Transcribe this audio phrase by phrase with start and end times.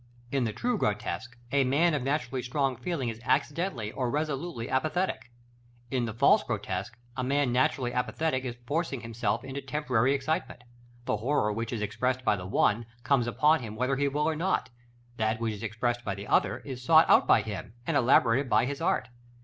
[0.31, 5.29] In the true grotesque, a man of naturally strong feeling is accidentally or resolutely apathetic;
[5.91, 10.63] in the false grotesque, a man naturally apathetic is forcing himself into temporary excitement.
[11.05, 14.35] The horror which is expressed by the one, comes upon him whether he will or
[14.35, 14.71] not;
[15.17, 18.65] that which is expressed by the other, is sought out by him, and elaborated by
[18.65, 19.07] his art.